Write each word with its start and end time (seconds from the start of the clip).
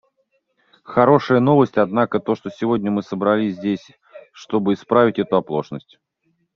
Хорошая 0.83 1.39
новость, 1.39 1.77
однако, 1.77 2.19
то, 2.19 2.33
что 2.33 2.49
сегодня 2.49 2.89
все 2.89 2.95
мы 2.95 3.03
собрались 3.03 3.53
здесь, 3.57 3.91
чтобы 4.33 4.73
исправить 4.73 5.19
эту 5.19 5.35
оплошность. 5.37 5.99